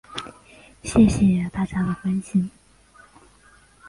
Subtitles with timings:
[0.81, 2.49] 谢谢大家关心